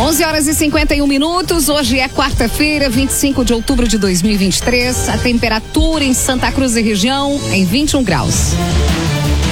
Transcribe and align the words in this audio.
11 0.00 0.24
horas 0.24 0.48
e 0.48 0.54
51 0.54 1.06
minutos. 1.06 1.68
Hoje 1.68 1.98
é 1.98 2.08
quarta-feira, 2.08 2.88
25 2.88 3.44
de 3.44 3.52
outubro 3.52 3.86
de 3.86 3.98
2023. 3.98 5.10
A 5.10 5.18
temperatura 5.18 6.02
em 6.02 6.14
Santa 6.14 6.50
Cruz 6.50 6.74
e 6.74 6.80
região 6.80 7.38
em 7.52 7.66
21 7.66 8.02
graus. 8.02 8.54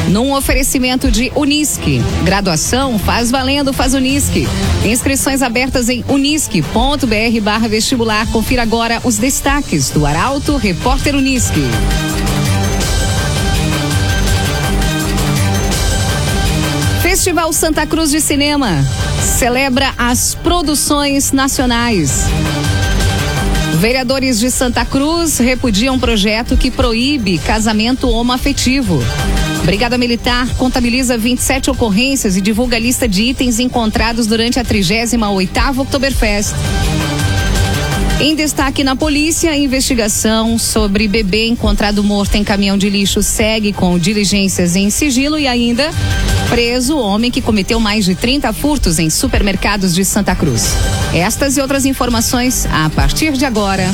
Num 0.08 0.32
oferecimento 0.32 1.10
de 1.10 1.30
Unisque. 1.36 2.00
Graduação 2.24 2.98
faz 2.98 3.30
valendo, 3.30 3.74
faz 3.74 3.92
Unisque. 3.92 4.48
Inscrições 4.86 5.42
abertas 5.42 5.90
em 5.90 6.02
unisque.br 6.08 7.68
vestibular. 7.68 8.26
Confira 8.28 8.62
agora 8.62 9.02
os 9.04 9.18
destaques 9.18 9.90
do 9.90 10.06
Arauto 10.06 10.56
Repórter 10.56 11.14
Unisque. 11.14 11.60
Festival 17.18 17.52
Santa 17.52 17.84
Cruz 17.84 18.12
de 18.12 18.20
Cinema 18.20 18.80
celebra 19.20 19.92
as 19.98 20.36
produções 20.36 21.32
nacionais. 21.32 22.26
Vereadores 23.74 24.38
de 24.38 24.48
Santa 24.52 24.84
Cruz 24.84 25.38
repudiam 25.38 25.98
projeto 25.98 26.56
que 26.56 26.70
proíbe 26.70 27.38
casamento 27.38 28.08
homoafetivo. 28.08 29.02
Brigada 29.64 29.98
Militar 29.98 30.46
contabiliza 30.54 31.18
27 31.18 31.70
ocorrências 31.72 32.36
e 32.36 32.40
divulga 32.40 32.76
a 32.76 32.80
lista 32.80 33.08
de 33.08 33.24
itens 33.24 33.58
encontrados 33.58 34.28
durante 34.28 34.60
a 34.60 34.64
38ª 34.64 35.76
Oktoberfest. 35.76 36.54
Em 38.20 38.34
destaque 38.34 38.82
na 38.82 38.96
polícia, 38.96 39.56
investigação 39.56 40.58
sobre 40.58 41.06
bebê 41.06 41.46
encontrado 41.46 42.02
morto 42.02 42.34
em 42.34 42.42
caminhão 42.42 42.76
de 42.76 42.90
lixo 42.90 43.22
segue 43.22 43.72
com 43.72 43.96
diligências 43.96 44.74
em 44.74 44.90
sigilo 44.90 45.38
e 45.38 45.46
ainda 45.46 45.88
preso 46.48 46.98
homem 46.98 47.30
que 47.30 47.40
cometeu 47.40 47.78
mais 47.78 48.04
de 48.04 48.16
30 48.16 48.52
furtos 48.52 48.98
em 48.98 49.08
supermercados 49.08 49.94
de 49.94 50.04
Santa 50.04 50.34
Cruz. 50.34 50.74
Estas 51.14 51.56
e 51.56 51.60
outras 51.60 51.86
informações 51.86 52.66
a 52.72 52.90
partir 52.90 53.34
de 53.34 53.44
agora. 53.44 53.88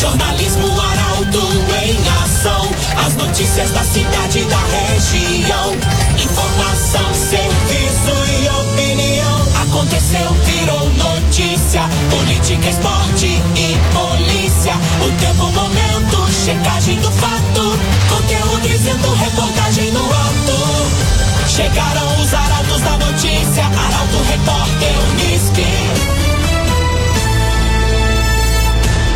Jornalismo 0.00 0.80
Arauto 0.80 1.46
em 1.84 2.24
ação. 2.24 2.70
As 3.06 3.14
notícias 3.16 3.70
da 3.70 3.82
cidade 3.82 4.38
e 4.38 4.44
da 4.44 4.60
região. 4.92 5.76
Informação, 6.24 7.14
serviço 7.14 8.14
e 8.32 8.48
opinião. 8.48 9.46
Aconteceu, 9.62 10.32
virou 10.46 10.84
notícia. 10.86 11.03
Política, 11.34 12.68
esporte 12.68 13.26
e 13.26 13.76
polícia. 13.92 14.72
O 15.04 15.10
tempo, 15.18 15.50
momento, 15.50 16.32
checagem 16.32 17.00
do 17.00 17.10
fato. 17.10 17.76
Conteúdo 18.08 18.60
dizendo, 18.68 19.12
reportagem 19.14 19.90
no 19.90 20.04
ato. 20.04 21.48
Chegaram 21.48 22.22
os 22.22 22.32
arautos 22.32 22.80
da 22.82 22.98
notícia. 22.98 23.64
Arauto, 23.64 24.22
repórter, 24.30 24.94
Unisque. 25.10 26.13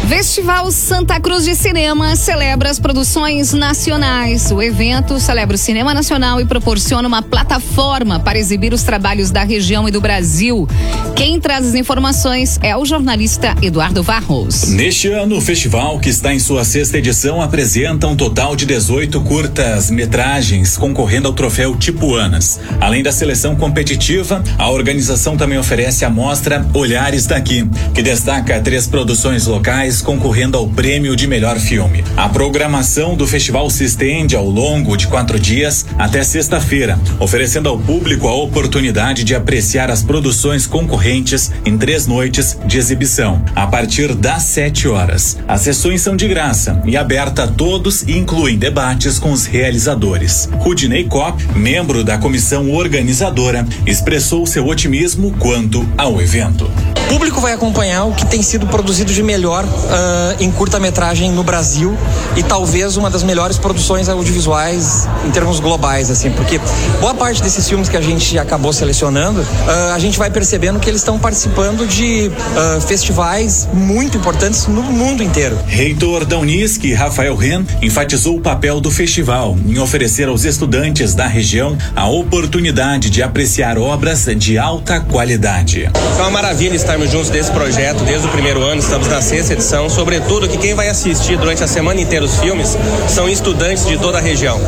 Festival 0.08 0.72
Santa 0.72 1.20
Cruz 1.20 1.44
de 1.44 1.54
Cinema 1.54 2.16
celebra 2.16 2.70
as 2.70 2.78
produções 2.78 3.52
nacionais. 3.52 4.50
O 4.50 4.62
evento 4.62 5.20
celebra 5.20 5.54
o 5.54 5.58
cinema 5.58 5.92
nacional 5.92 6.40
e 6.40 6.46
proporciona 6.46 7.06
uma 7.06 7.20
plataforma 7.20 8.18
para 8.18 8.38
exibir 8.38 8.72
os 8.72 8.82
trabalhos 8.82 9.30
da 9.30 9.44
região 9.44 9.86
e 9.86 9.92
do 9.92 10.00
Brasil. 10.00 10.66
Quem 11.14 11.38
traz 11.38 11.66
as 11.66 11.74
informações 11.74 12.58
é 12.62 12.74
o 12.74 12.86
jornalista 12.86 13.54
Eduardo 13.60 14.02
Varros. 14.02 14.68
Neste 14.68 15.08
ano, 15.08 15.36
o 15.36 15.40
festival, 15.42 15.98
que 15.98 16.08
está 16.08 16.32
em 16.32 16.38
sua 16.38 16.64
sexta 16.64 16.96
edição, 16.96 17.42
apresenta 17.42 18.06
um 18.06 18.16
total 18.16 18.56
de 18.56 18.64
18 18.64 19.20
curtas-metragens 19.20 20.78
concorrendo 20.78 21.28
ao 21.28 21.34
troféu 21.34 21.76
Tipuanas. 21.76 22.58
Além 22.80 23.02
da 23.02 23.12
seleção 23.12 23.54
competitiva, 23.56 24.42
a 24.56 24.70
organização 24.70 25.36
também 25.36 25.58
oferece 25.58 26.06
a 26.06 26.08
mostra 26.10 26.66
Olhares 26.72 27.26
daqui, 27.26 27.68
que 27.92 28.00
destaca 28.00 28.58
três 28.62 28.86
produções 28.86 29.46
locais 29.46 29.97
concorrendo 30.00 30.56
ao 30.56 30.68
prêmio 30.68 31.14
de 31.16 31.26
melhor 31.26 31.58
filme. 31.58 32.04
A 32.16 32.28
programação 32.28 33.14
do 33.14 33.26
festival 33.26 33.68
se 33.70 33.84
estende 33.84 34.36
ao 34.36 34.48
longo 34.48 34.96
de 34.96 35.06
quatro 35.06 35.38
dias 35.38 35.86
até 35.98 36.22
sexta-feira, 36.22 36.98
oferecendo 37.18 37.68
ao 37.68 37.78
público 37.78 38.28
a 38.28 38.34
oportunidade 38.34 39.24
de 39.24 39.34
apreciar 39.34 39.90
as 39.90 40.02
produções 40.02 40.66
concorrentes 40.66 41.50
em 41.64 41.76
três 41.76 42.06
noites 42.06 42.58
de 42.66 42.78
exibição, 42.78 43.42
a 43.54 43.66
partir 43.66 44.14
das 44.14 44.42
sete 44.44 44.88
horas. 44.88 45.38
As 45.46 45.62
sessões 45.62 46.00
são 46.00 46.16
de 46.16 46.28
graça 46.28 46.82
e 46.84 46.96
aberta 46.96 47.44
a 47.44 47.48
todos 47.48 48.02
e 48.02 48.16
incluem 48.16 48.58
debates 48.58 49.18
com 49.18 49.32
os 49.32 49.46
realizadores. 49.46 50.48
Rudney 50.58 51.04
Kopp, 51.04 51.42
membro 51.54 52.04
da 52.04 52.18
comissão 52.18 52.70
organizadora, 52.70 53.66
expressou 53.86 54.46
seu 54.46 54.66
otimismo 54.66 55.34
quanto 55.38 55.86
ao 55.96 56.20
evento. 56.20 56.70
O 57.08 57.10
público 57.10 57.40
vai 57.40 57.54
acompanhar 57.54 58.04
o 58.04 58.12
que 58.12 58.26
tem 58.26 58.42
sido 58.42 58.66
produzido 58.66 59.10
de 59.10 59.22
melhor 59.22 59.64
uh, 59.64 60.36
em 60.38 60.50
curta-metragem 60.50 61.32
no 61.32 61.42
Brasil 61.42 61.96
e 62.36 62.42
talvez 62.42 62.98
uma 62.98 63.08
das 63.08 63.22
melhores 63.22 63.56
produções 63.56 64.10
audiovisuais 64.10 65.08
em 65.26 65.30
termos 65.30 65.58
globais, 65.58 66.10
assim, 66.10 66.30
porque 66.30 66.60
boa 67.00 67.14
parte 67.14 67.42
desses 67.42 67.66
filmes 67.66 67.88
que 67.88 67.96
a 67.96 68.02
gente 68.02 68.38
acabou 68.38 68.74
selecionando, 68.74 69.40
uh, 69.40 69.94
a 69.94 69.98
gente 69.98 70.18
vai 70.18 70.30
percebendo 70.30 70.78
que 70.78 70.88
eles 70.88 71.00
estão 71.00 71.18
participando 71.18 71.86
de 71.86 72.28
uh, 72.28 72.80
festivais 72.82 73.66
muito 73.72 74.18
importantes 74.18 74.66
no 74.66 74.82
mundo 74.82 75.22
inteiro. 75.22 75.58
Reitor 75.66 76.26
da 76.26 76.36
Unisc, 76.36 76.92
Rafael 76.92 77.34
Ren, 77.34 77.64
enfatizou 77.80 78.36
o 78.36 78.40
papel 78.42 78.82
do 78.82 78.90
festival 78.90 79.56
em 79.66 79.78
oferecer 79.78 80.28
aos 80.28 80.44
estudantes 80.44 81.14
da 81.14 81.26
região 81.26 81.74
a 81.96 82.06
oportunidade 82.06 83.08
de 83.08 83.22
apreciar 83.22 83.78
obras 83.78 84.26
de 84.36 84.58
alta 84.58 85.00
qualidade. 85.00 85.90
É 86.18 86.20
uma 86.20 86.30
maravilha 86.30 86.76
estarmos 86.98 87.10
juntos 87.10 87.30
desse 87.30 87.50
projeto 87.52 88.02
desde 88.04 88.26
o 88.26 88.30
primeiro 88.30 88.62
ano, 88.62 88.80
estamos 88.80 89.06
na 89.06 89.22
sexta 89.22 89.52
edição, 89.52 89.88
sobretudo 89.88 90.48
que 90.48 90.56
quem 90.58 90.74
vai 90.74 90.88
assistir 90.88 91.38
durante 91.38 91.62
a 91.62 91.68
semana 91.68 92.00
inteira 92.00 92.24
os 92.24 92.38
filmes 92.38 92.76
são 93.08 93.28
estudantes 93.28 93.86
de 93.86 93.96
toda 93.96 94.18
a 94.18 94.20
região. 94.20 94.60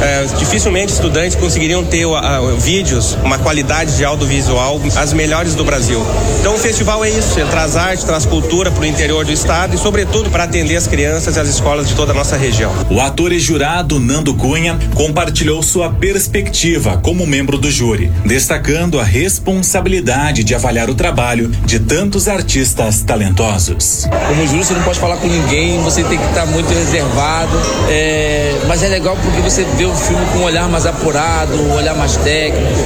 É, 0.00 0.24
dificilmente 0.38 0.92
estudantes 0.92 1.36
conseguiriam 1.36 1.84
ter 1.84 2.06
uh, 2.06 2.56
vídeos, 2.58 3.16
uma 3.22 3.38
qualidade 3.38 3.96
de 3.96 4.04
audiovisual, 4.04 4.80
as 4.96 5.12
melhores 5.12 5.54
do 5.54 5.64
Brasil. 5.64 6.00
Então 6.40 6.54
o 6.54 6.58
festival 6.58 7.04
é 7.04 7.10
isso, 7.10 7.38
ele 7.38 7.48
traz 7.50 7.76
arte, 7.76 8.04
traz 8.06 8.24
cultura 8.24 8.70
para 8.70 8.82
o 8.82 8.86
interior 8.86 9.24
do 9.24 9.32
estado 9.32 9.74
e 9.74 9.78
sobretudo 9.78 10.30
para 10.30 10.44
atender 10.44 10.76
as 10.76 10.86
crianças 10.86 11.36
e 11.36 11.40
as 11.40 11.48
escolas 11.48 11.88
de 11.88 11.94
toda 11.94 12.12
a 12.12 12.14
nossa 12.14 12.36
região. 12.36 12.72
O 12.90 13.00
ator 13.00 13.32
e 13.32 13.38
jurado 13.38 14.00
Nando 14.00 14.34
Cunha 14.34 14.78
compartilhou 14.94 15.62
sua 15.62 15.90
perspectiva 15.90 16.98
como 17.02 17.26
membro 17.26 17.58
do 17.58 17.70
júri, 17.70 18.10
destacando 18.24 18.98
a 18.98 19.04
responsabilidade 19.04 20.44
de 20.44 20.54
avaliar 20.54 20.88
o 20.88 20.94
trabalho 20.94 21.48
de 21.64 21.73
tantos 21.80 22.28
artistas 22.28 23.02
talentosos. 23.02 24.08
Como 24.28 24.46
júri, 24.46 24.64
você 24.64 24.74
não 24.74 24.82
pode 24.82 24.98
falar 24.98 25.16
com 25.16 25.26
ninguém, 25.26 25.80
você 25.82 26.02
tem 26.04 26.18
que 26.18 26.24
estar 26.26 26.46
muito 26.46 26.68
reservado. 26.68 27.56
É, 27.88 28.58
mas 28.66 28.82
é 28.82 28.88
legal 28.88 29.16
porque 29.22 29.40
você 29.40 29.64
vê 29.76 29.84
o 29.84 29.94
filme 29.94 30.24
com 30.32 30.38
um 30.38 30.44
olhar 30.44 30.68
mais 30.68 30.86
apurado, 30.86 31.54
um 31.54 31.74
olhar 31.74 31.94
mais 31.94 32.16
técnico, 32.16 32.80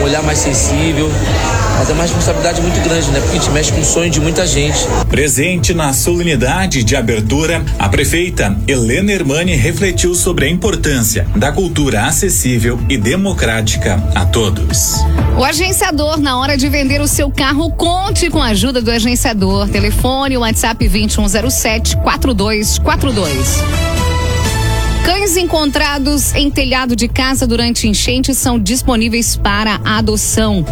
um 0.00 0.04
olhar 0.04 0.22
mais 0.22 0.38
sensível. 0.38 1.10
Mas 1.80 1.88
é 1.88 1.94
uma 1.94 2.02
responsabilidade 2.02 2.60
muito 2.60 2.78
grande, 2.82 3.10
né? 3.10 3.20
Porque 3.20 3.38
a 3.38 3.40
gente 3.40 3.50
mexe 3.52 3.72
com 3.72 3.80
o 3.80 3.84
sonho 3.86 4.10
de 4.10 4.20
muita 4.20 4.46
gente. 4.46 4.78
Presente 5.08 5.72
na 5.72 5.94
solenidade 5.94 6.84
de 6.84 6.94
abertura, 6.94 7.64
a 7.78 7.88
prefeita 7.88 8.54
Helena 8.68 9.10
Hermani 9.10 9.54
refletiu 9.54 10.14
sobre 10.14 10.44
a 10.44 10.50
importância 10.50 11.26
da 11.34 11.50
cultura 11.50 12.04
acessível 12.04 12.78
e 12.86 12.98
democrática 12.98 13.94
a 14.14 14.26
todos. 14.26 14.96
O 15.38 15.42
agenciador, 15.42 16.20
na 16.20 16.38
hora 16.38 16.54
de 16.54 16.68
vender 16.68 17.00
o 17.00 17.08
seu 17.08 17.30
carro, 17.30 17.70
conte 17.70 18.28
com 18.28 18.42
a 18.42 18.48
ajuda 18.48 18.82
do 18.82 18.90
agenciador. 18.90 19.66
Telefone 19.66 20.36
WhatsApp 20.36 20.86
2107 20.86 21.96
4242. 21.96 23.56
Cães 25.02 25.34
encontrados 25.38 26.34
em 26.34 26.50
telhado 26.50 26.94
de 26.94 27.08
casa 27.08 27.46
durante 27.46 27.88
enchente 27.88 28.34
são 28.34 28.58
disponíveis 28.58 29.34
para 29.34 29.80
adoção. 29.82 30.62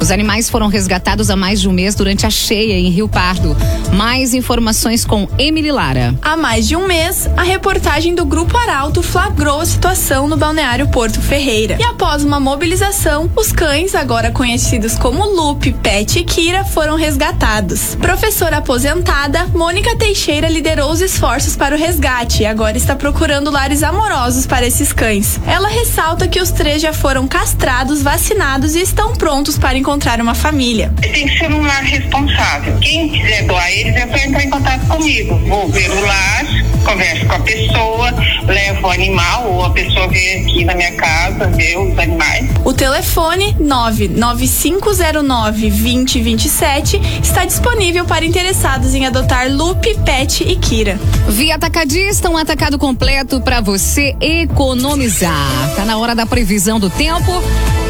Os 0.00 0.10
animais 0.10 0.48
foram 0.48 0.68
resgatados 0.68 1.30
há 1.30 1.36
mais 1.36 1.60
de 1.60 1.68
um 1.68 1.72
mês 1.72 1.94
durante 1.94 2.26
a 2.26 2.30
cheia 2.30 2.74
em 2.74 2.90
Rio 2.90 3.08
Pardo. 3.08 3.56
Mais 3.94 4.34
informações 4.34 5.04
com 5.04 5.26
Emily 5.38 5.72
Lara. 5.72 6.14
Há 6.20 6.36
mais 6.36 6.68
de 6.68 6.76
um 6.76 6.86
mês, 6.86 7.28
a 7.36 7.42
reportagem 7.42 8.14
do 8.14 8.24
Grupo 8.24 8.56
Arauto 8.56 9.02
flagrou 9.02 9.60
a 9.60 9.66
situação 9.66 10.28
no 10.28 10.36
balneário 10.36 10.88
Porto 10.88 11.20
Ferreira. 11.20 11.76
E 11.80 11.82
após 11.82 12.22
uma 12.22 12.38
mobilização, 12.38 13.30
os 13.34 13.52
cães, 13.52 13.94
agora 13.94 14.30
conhecidos 14.30 14.96
como 14.96 15.24
Lupe, 15.24 15.72
Pet 15.72 16.18
e 16.18 16.24
Kira, 16.24 16.64
foram 16.64 16.96
resgatados. 16.96 17.94
Professora 17.96 18.58
aposentada, 18.58 19.46
Mônica 19.46 19.96
Teixeira 19.96 20.48
liderou 20.48 20.90
os 20.90 21.00
esforços 21.00 21.56
para 21.56 21.74
o 21.74 21.78
resgate 21.78 22.42
e 22.42 22.46
agora 22.46 22.76
está 22.76 22.94
procurando 22.94 23.50
lares 23.50 23.82
amorosos 23.82 24.46
para 24.46 24.66
esses 24.66 24.92
cães. 24.92 25.40
Ela 25.46 25.68
ressalta 25.68 26.28
que 26.28 26.40
os 26.40 26.50
três 26.50 26.82
já 26.82 26.92
foram 26.92 27.26
castrados, 27.26 28.02
vacinados 28.02 28.74
e 28.74 28.82
estão 28.82 29.14
prontos 29.14 29.56
para 29.56 29.78
encontrar 29.86 30.20
uma 30.20 30.34
família. 30.34 30.92
Tem 31.00 31.28
que 31.28 31.38
ser 31.38 31.48
um 31.48 31.64
lar 31.64 31.84
responsável. 31.84 32.76
Quem 32.80 33.08
quiser 33.08 33.44
doar 33.44 33.70
eles 33.70 33.94
é 33.94 34.08
só 34.08 34.16
entrar 34.16 34.42
em 34.42 34.50
contato 34.50 34.84
comigo. 34.88 35.38
Vou 35.46 35.68
ver 35.68 35.88
o 35.88 36.00
lar, 36.00 36.44
converso 36.84 37.24
com 37.26 37.34
a 37.34 37.38
pessoa, 37.38 38.10
levo 38.48 38.84
o 38.84 38.90
animal 38.90 39.48
ou 39.48 39.64
a 39.64 39.70
pessoa 39.70 40.08
vem 40.08 40.42
aqui 40.42 40.64
na 40.64 40.74
minha 40.74 40.92
casa 40.96 41.46
ver 41.50 41.78
os 41.78 41.96
animais. 41.96 42.50
O 42.64 42.72
telefone 42.72 43.54
99509 43.60 45.70
2027 45.70 47.00
está 47.22 47.44
disponível 47.44 48.04
para 48.04 48.24
interessados 48.24 48.92
em 48.92 49.06
adotar 49.06 49.48
Lupe, 49.48 49.96
Pet 50.04 50.42
e 50.42 50.56
Kira. 50.56 50.98
Via 51.28 51.54
Atacadista, 51.54 52.28
um 52.28 52.36
atacado 52.36 52.76
completo 52.76 53.40
para 53.40 53.60
você 53.60 54.16
economizar. 54.20 55.76
Tá 55.76 55.84
na 55.84 55.96
hora 55.96 56.12
da 56.12 56.26
previsão 56.26 56.80
do 56.80 56.90
tempo. 56.90 57.30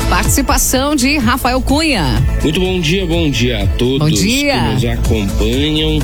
Participação 0.08 0.94
de 0.94 1.18
Rafael 1.18 1.60
Cunha. 1.60 2.22
Muito 2.40 2.60
bom 2.60 2.78
dia, 2.80 3.04
bom 3.04 3.28
dia 3.28 3.64
a 3.64 3.66
todos 3.66 4.08
Bom 4.08 4.08
dia. 4.08 4.54
que 4.54 4.74
nos 4.74 4.84
acompanham. 4.84 5.98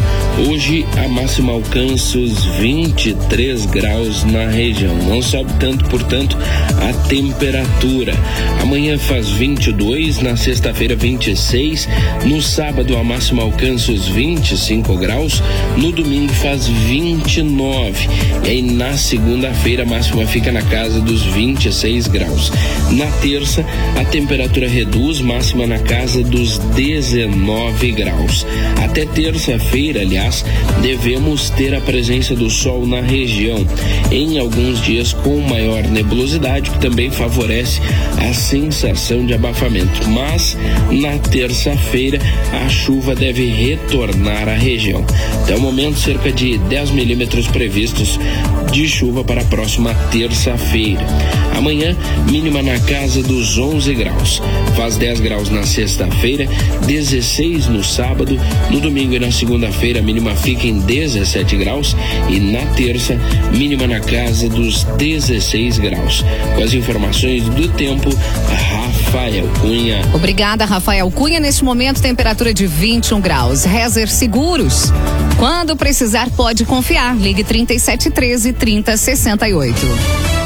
Hoje 0.49 0.85
a 1.03 1.07
máxima 1.09 1.53
alcança 1.53 2.19
os 2.19 2.45
23 2.57 3.65
graus 3.67 4.25
na 4.25 4.47
região. 4.49 4.95
Não 5.09 5.23
sobe 5.23 5.53
tanto, 5.61 5.85
portanto, 5.89 6.37
a 6.37 6.93
temperatura. 7.09 8.13
Amanhã 8.61 8.99
faz 8.99 9.29
22, 9.31 10.19
na 10.21 10.37
sexta-feira 10.37 10.97
26, 10.97 11.89
no 12.25 12.43
sábado 12.43 12.97
a 12.97 13.05
máxima 13.05 13.43
alcança 13.45 13.93
os 13.93 14.09
25 14.09 14.97
graus, 14.97 15.41
no 15.77 15.93
domingo 15.93 16.33
faz 16.33 16.67
29. 16.67 18.09
E 18.45 18.49
aí 18.49 18.63
na 18.63 18.97
segunda-feira 18.97 19.85
a 19.85 19.87
máxima 19.87 20.27
fica 20.27 20.51
na 20.51 20.63
casa 20.63 21.01
dos 21.01 21.23
26 21.23 22.09
graus. 22.09 22.51
Na 22.91 23.07
terça 23.21 23.65
a 23.99 24.05
temperatura 24.05 24.69
reduz, 24.69 25.21
máxima 25.21 25.67
na 25.67 25.79
casa 25.79 26.23
dos 26.23 26.59
19 26.59 27.93
graus. 27.93 28.47
Até 28.83 29.05
terça-feira, 29.05 30.01
aliás, 30.01 30.45
devemos 30.81 31.51
ter 31.51 31.75
a 31.75 31.81
presença 31.81 32.35
do 32.35 32.49
sol 32.51 32.87
na 32.87 33.01
região, 33.01 33.67
em 34.11 34.39
alguns 34.39 34.81
dias 34.81 35.13
com 35.13 35.41
maior 35.41 35.83
nebulosidade, 35.85 36.71
que 36.71 36.79
também 36.79 37.11
favorece 37.11 37.81
a 38.19 38.33
sensação 38.35 39.25
de 39.27 39.35
abafamento. 39.35 40.09
Mas 40.09 40.57
na 40.91 41.19
terça-feira 41.19 42.19
a 42.65 42.69
chuva 42.69 43.15
deve 43.15 43.47
retornar 43.47 44.49
à 44.49 44.55
região. 44.55 45.05
Até 45.43 45.57
o 45.57 45.61
momento, 45.61 45.99
cerca 45.99 46.33
de 46.33 46.59
10 46.59 46.91
milímetros 46.91 47.47
previstos 47.49 48.19
de 48.73 48.89
chuva 48.89 49.23
para 49.23 49.43
a 49.43 49.45
próxima 49.45 49.95
terça-feira. 50.11 51.05
Amanhã, 51.57 51.97
mínima 52.31 52.63
na 52.63 52.79
casa 52.81 53.23
dos 53.23 53.59
11 53.59 53.82
graus. 53.91 54.41
Faz 54.77 54.97
10 54.97 55.21
graus 55.21 55.51
na 55.51 55.65
sexta-feira, 55.65 56.49
16 56.87 57.67
no 57.67 57.83
sábado, 57.83 58.39
no 58.71 58.81
domingo 58.81 59.15
e 59.15 59.19
na 59.19 59.31
segunda-feira, 59.31 60.01
a 60.01 60.03
mínima 60.03 60.35
fica 60.37 60.67
em 60.67 60.79
17 60.79 61.57
graus 61.57 61.97
e 62.29 62.39
na 62.39 62.65
terça, 62.75 63.19
mínima 63.53 63.87
na 63.87 64.01
casa 64.01 64.49
dos 64.49 64.85
16 64.85 65.79
graus. 65.79 66.25
Com 66.55 66.63
as 66.63 66.73
informações 66.75 67.45
do 67.45 67.69
tempo, 67.69 68.11
Rafael 68.49 69.49
Cunha. 69.61 70.01
Obrigada, 70.15 70.65
Rafael 70.65 71.11
Cunha. 71.11 71.41
Neste 71.41 71.65
momento, 71.65 72.01
temperatura 72.01 72.55
de 72.55 72.67
21 72.67 73.21
graus. 73.21 73.65
Rezer 73.65 74.09
Seguros. 74.09 74.93
Quando 75.39 75.77
precisar, 75.77 76.31
pode 76.31 76.65
confiar. 76.65 77.17
Ligue 77.17 77.45
3713 77.45 78.53
3068. 78.53 80.42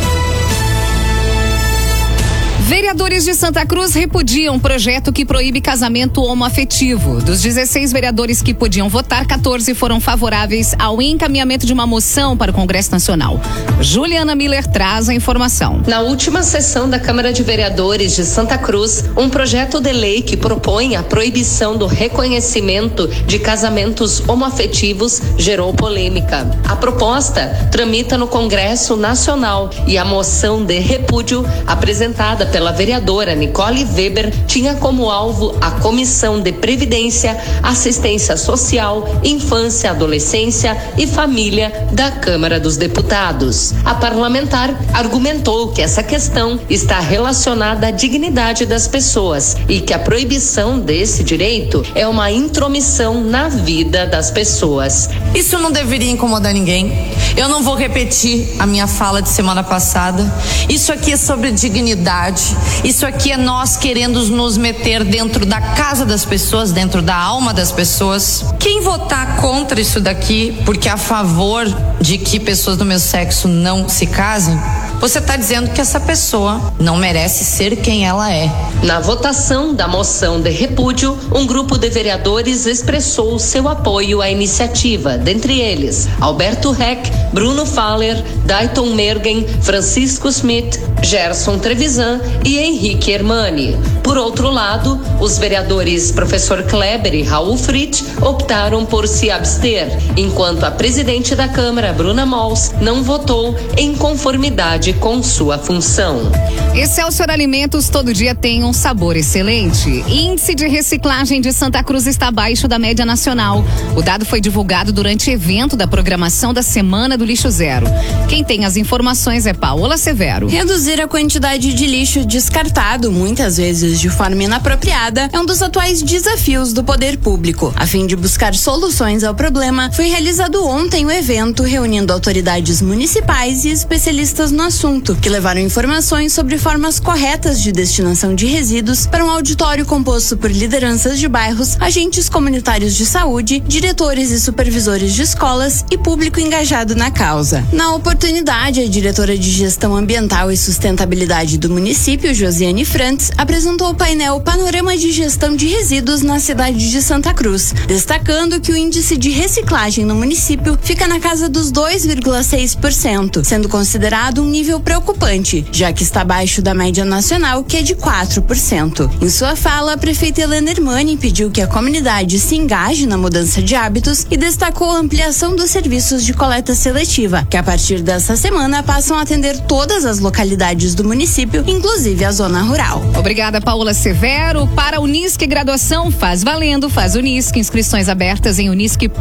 Vereadores 2.66 3.24
de 3.24 3.32
Santa 3.32 3.64
Cruz 3.64 3.94
repudiam 3.94 4.58
projeto 4.58 5.12
que 5.12 5.24
proíbe 5.24 5.60
casamento 5.60 6.20
homoafetivo. 6.20 7.22
Dos 7.22 7.40
16 7.40 7.92
vereadores 7.92 8.42
que 8.42 8.52
podiam 8.52 8.88
votar, 8.88 9.24
14 9.24 9.72
foram 9.72 10.00
favoráveis 10.00 10.74
ao 10.76 11.00
encaminhamento 11.00 11.64
de 11.64 11.72
uma 11.72 11.86
moção 11.86 12.36
para 12.36 12.50
o 12.50 12.54
Congresso 12.54 12.90
Nacional. 12.90 13.40
Juliana 13.80 14.34
Miller 14.34 14.66
traz 14.66 15.08
a 15.08 15.14
informação. 15.14 15.80
Na 15.86 16.00
última 16.00 16.42
sessão 16.42 16.90
da 16.90 16.98
Câmara 16.98 17.32
de 17.32 17.44
Vereadores 17.44 18.16
de 18.16 18.24
Santa 18.24 18.58
Cruz, 18.58 19.04
um 19.16 19.28
projeto 19.28 19.80
de 19.80 19.92
lei 19.92 20.20
que 20.20 20.36
propõe 20.36 20.96
a 20.96 21.04
proibição 21.04 21.76
do 21.76 21.86
reconhecimento 21.86 23.06
de 23.06 23.38
casamentos 23.38 24.28
homoafetivos 24.28 25.22
gerou 25.38 25.72
polêmica. 25.72 26.50
A 26.68 26.74
proposta 26.74 27.68
tramita 27.70 28.18
no 28.18 28.26
Congresso 28.26 28.96
Nacional 28.96 29.70
e 29.86 29.96
a 29.96 30.04
moção 30.04 30.64
de 30.64 30.80
repúdio 30.80 31.46
apresentada 31.64 32.55
pela 32.56 32.72
vereadora 32.72 33.34
Nicole 33.34 33.84
Weber 33.84 34.32
tinha 34.46 34.76
como 34.76 35.10
alvo 35.10 35.54
a 35.60 35.72
Comissão 35.72 36.40
de 36.40 36.52
Previdência, 36.52 37.36
Assistência 37.62 38.34
Social, 38.34 39.06
Infância, 39.22 39.90
Adolescência 39.90 40.74
e 40.96 41.06
Família 41.06 41.86
da 41.92 42.10
Câmara 42.10 42.58
dos 42.58 42.78
Deputados. 42.78 43.74
A 43.84 43.94
parlamentar 43.94 44.74
argumentou 44.94 45.68
que 45.68 45.82
essa 45.82 46.02
questão 46.02 46.58
está 46.70 46.98
relacionada 46.98 47.88
à 47.88 47.90
dignidade 47.90 48.64
das 48.64 48.88
pessoas 48.88 49.54
e 49.68 49.82
que 49.82 49.92
a 49.92 49.98
proibição 49.98 50.78
desse 50.78 51.22
direito 51.22 51.84
é 51.94 52.08
uma 52.08 52.30
intromissão 52.30 53.22
na 53.22 53.50
vida 53.50 54.06
das 54.06 54.30
pessoas. 54.30 55.10
Isso 55.34 55.58
não 55.58 55.70
deveria 55.70 56.10
incomodar 56.10 56.54
ninguém. 56.54 56.90
Eu 57.36 57.50
não 57.50 57.62
vou 57.62 57.74
repetir 57.74 58.48
a 58.58 58.64
minha 58.64 58.86
fala 58.86 59.20
de 59.20 59.28
semana 59.28 59.62
passada. 59.62 60.24
Isso 60.70 60.90
aqui 60.90 61.12
é 61.12 61.18
sobre 61.18 61.50
dignidade. 61.50 62.45
Isso 62.84 63.06
aqui 63.06 63.32
é 63.32 63.36
nós 63.36 63.76
querendo 63.76 64.22
nos 64.26 64.56
meter 64.56 65.04
dentro 65.04 65.46
da 65.46 65.60
casa 65.60 66.04
das 66.04 66.24
pessoas, 66.24 66.72
dentro 66.72 67.02
da 67.02 67.16
alma 67.16 67.52
das 67.52 67.72
pessoas. 67.72 68.44
Quem 68.58 68.80
votar 68.82 69.36
contra 69.36 69.80
isso 69.80 70.00
daqui, 70.00 70.60
porque 70.64 70.88
é 70.88 70.92
a 70.92 70.96
favor 70.96 71.66
de 72.00 72.18
que 72.18 72.38
pessoas 72.38 72.76
do 72.76 72.84
meu 72.84 72.98
sexo 72.98 73.48
não 73.48 73.88
se 73.88 74.06
casem, 74.06 74.58
você 75.00 75.18
está 75.18 75.36
dizendo 75.36 75.70
que 75.70 75.80
essa 75.80 76.00
pessoa 76.00 76.72
não 76.78 76.96
merece 76.96 77.44
ser 77.44 77.76
quem 77.76 78.06
ela 78.06 78.32
é. 78.32 78.50
Na 78.82 78.98
votação 79.00 79.74
da 79.74 79.86
moção 79.86 80.40
de 80.40 80.50
repúdio, 80.50 81.16
um 81.34 81.46
grupo 81.46 81.78
de 81.78 81.88
vereadores 81.88 82.66
expressou 82.66 83.38
seu 83.38 83.68
apoio 83.68 84.20
à 84.20 84.30
iniciativa, 84.30 85.16
dentre 85.16 85.60
eles 85.60 86.08
Alberto 86.20 86.70
Reck, 86.70 87.10
Bruno 87.32 87.66
Faller, 87.66 88.22
Dayton 88.44 88.94
Mergen, 88.94 89.46
Francisco 89.62 90.28
Smith, 90.28 90.80
Gerson 91.02 91.58
Trevisan 91.58 92.20
e 92.44 92.58
Henrique 92.58 93.12
Hermani. 93.12 93.76
Por 94.02 94.16
outro 94.16 94.50
lado, 94.50 95.00
os 95.20 95.38
vereadores 95.38 96.10
professor 96.10 96.62
Kleber 96.62 97.14
e 97.14 97.22
Raul 97.22 97.56
Fritz 97.56 98.04
optaram 98.22 98.84
por 98.84 99.06
se 99.06 99.30
abster, 99.30 99.88
enquanto 100.16 100.64
a 100.64 100.70
presidente 100.70 101.34
da 101.34 101.48
Câmara, 101.48 101.92
Bruna 101.92 102.24
Mols, 102.24 102.72
não 102.80 103.02
votou 103.02 103.54
em 103.76 103.94
conformidade 103.94 104.85
com 104.92 105.22
sua 105.22 105.58
função. 105.58 106.30
Excelsior 106.74 107.30
Alimentos 107.30 107.88
todo 107.88 108.12
dia 108.12 108.34
tem 108.34 108.62
um 108.62 108.72
sabor 108.72 109.16
excelente. 109.16 109.88
Índice 110.06 110.54
de 110.54 110.68
reciclagem 110.68 111.40
de 111.40 111.50
Santa 111.50 111.82
Cruz 111.82 112.06
está 112.06 112.28
abaixo 112.28 112.68
da 112.68 112.78
média 112.78 113.06
nacional. 113.06 113.64
O 113.96 114.02
dado 114.02 114.26
foi 114.26 114.42
divulgado 114.42 114.92
durante 114.92 115.30
evento 115.30 115.74
da 115.74 115.86
programação 115.86 116.52
da 116.52 116.62
Semana 116.62 117.16
do 117.16 117.24
Lixo 117.24 117.50
Zero. 117.50 117.86
Quem 118.28 118.44
tem 118.44 118.66
as 118.66 118.76
informações 118.76 119.46
é 119.46 119.54
Paola 119.54 119.96
Severo. 119.96 120.48
Reduzir 120.48 121.00
a 121.00 121.08
quantidade 121.08 121.72
de 121.72 121.86
lixo 121.86 122.26
descartado, 122.26 123.10
muitas 123.10 123.56
vezes 123.56 123.98
de 123.98 124.10
forma 124.10 124.42
inapropriada, 124.42 125.30
é 125.32 125.40
um 125.40 125.46
dos 125.46 125.62
atuais 125.62 126.02
desafios 126.02 126.74
do 126.74 126.84
poder 126.84 127.16
público. 127.16 127.72
A 127.74 127.86
fim 127.86 128.06
de 128.06 128.14
buscar 128.14 128.54
soluções 128.54 129.24
ao 129.24 129.34
problema, 129.34 129.90
foi 129.90 130.08
realizado 130.08 130.62
ontem 130.66 131.06
o 131.06 131.10
evento 131.10 131.62
reunindo 131.62 132.12
autoridades 132.12 132.82
municipais 132.82 133.64
e 133.64 133.70
especialistas 133.70 134.52
no 134.52 134.66
assunto, 134.76 135.16
que 135.16 135.30
levaram 135.30 135.58
informações 135.62 136.34
sobre 136.34 136.58
formas 136.58 137.00
corretas 137.00 137.62
de 137.62 137.72
destinação 137.72 138.34
de 138.34 138.44
resíduos 138.44 139.06
para 139.06 139.24
um 139.24 139.30
auditório 139.30 139.86
composto 139.86 140.36
por 140.36 140.50
lideranças 140.50 141.18
de 141.18 141.26
bairros, 141.26 141.78
agentes 141.80 142.28
comunitários 142.28 142.94
de 142.94 143.06
saúde, 143.06 143.60
diretores 143.60 144.30
e 144.30 144.38
supervisores 144.38 145.14
de 145.14 145.22
escolas 145.22 145.82
e 145.90 145.96
público 145.96 146.38
engajado 146.38 146.94
na 146.94 147.10
causa. 147.10 147.64
Na 147.72 147.94
oportunidade, 147.94 148.82
a 148.82 148.86
diretora 148.86 149.38
de 149.38 149.50
Gestão 149.50 149.96
Ambiental 149.96 150.52
e 150.52 150.56
Sustentabilidade 150.58 151.56
do 151.56 151.70
município, 151.70 152.34
Josiane 152.34 152.84
Frantz, 152.84 153.32
apresentou 153.38 153.92
o 153.92 153.94
painel 153.94 154.38
Panorama 154.40 154.94
de 154.94 155.10
Gestão 155.10 155.56
de 155.56 155.68
Resíduos 155.68 156.20
na 156.20 156.38
cidade 156.38 156.90
de 156.90 157.00
Santa 157.00 157.32
Cruz, 157.32 157.72
destacando 157.86 158.60
que 158.60 158.72
o 158.72 158.76
índice 158.76 159.16
de 159.16 159.30
reciclagem 159.30 160.04
no 160.04 160.14
município 160.14 160.78
fica 160.82 161.08
na 161.08 161.18
casa 161.18 161.48
dos 161.48 161.72
2,6%, 161.72 163.42
sendo 163.42 163.70
considerado 163.70 164.42
um 164.42 164.50
nível 164.50 164.65
preocupante, 164.80 165.64
já 165.72 165.92
que 165.92 166.02
está 166.02 166.20
abaixo 166.20 166.60
da 166.60 166.74
média 166.74 167.04
nacional, 167.04 167.64
que 167.64 167.78
é 167.78 167.82
de 167.82 167.94
4%. 167.94 169.10
Em 169.22 169.30
sua 169.30 169.56
fala, 169.56 169.94
a 169.94 169.96
prefeita 169.96 170.42
Helena 170.42 170.70
Hermani 170.70 171.16
pediu 171.16 171.50
que 171.50 171.62
a 171.62 171.66
comunidade 171.66 172.38
se 172.38 172.54
engaje 172.54 173.06
na 173.06 173.16
mudança 173.16 173.62
de 173.62 173.74
hábitos 173.74 174.26
e 174.30 174.36
destacou 174.36 174.90
a 174.90 174.98
ampliação 174.98 175.56
dos 175.56 175.70
serviços 175.70 176.24
de 176.24 176.34
coleta 176.34 176.74
seletiva, 176.74 177.46
que 177.48 177.56
a 177.56 177.62
partir 177.62 178.02
das 178.02 178.26
desta 178.26 178.34
semana 178.34 178.82
passam 178.82 179.16
a 179.18 179.20
atender 179.20 179.56
todas 179.68 180.04
as 180.04 180.18
localidades 180.18 180.94
do 180.94 181.04
município, 181.04 181.62
inclusive 181.68 182.24
a 182.24 182.32
zona 182.32 182.62
rural. 182.62 183.00
Obrigada, 183.16 183.60
Paula 183.60 183.94
Severo. 183.94 184.66
Para 184.68 185.00
Unisque 185.00 185.46
Graduação, 185.46 186.10
faz 186.10 186.42
valendo, 186.42 186.90
faz 186.90 187.14
Unisque. 187.14 187.60
Inscrições 187.60 188.08
abertas 188.08 188.58
em 188.58 188.68
unisque.br 188.68 189.20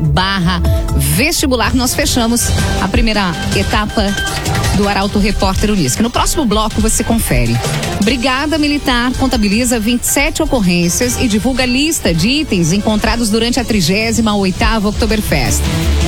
barra 0.00 0.62
vestibular. 0.96 1.74
Nós 1.74 1.92
fechamos 1.92 2.44
a 2.80 2.86
primeira 2.86 3.32
etapa 3.54 3.89
do 4.76 4.88
Arauto 4.88 5.18
Repórter 5.18 5.70
Unisque. 5.70 6.02
No 6.02 6.10
próximo 6.10 6.44
bloco 6.44 6.80
você 6.80 7.04
confere. 7.04 7.56
Brigada 8.02 8.56
Militar 8.56 9.12
contabiliza 9.12 9.78
27 9.78 10.42
ocorrências 10.42 11.20
e 11.20 11.28
divulga 11.28 11.66
lista 11.66 12.14
de 12.14 12.28
itens 12.28 12.72
encontrados 12.72 13.28
durante 13.28 13.60
a 13.60 13.64
38ª 13.64 14.86
Oktoberfest. 14.86 15.60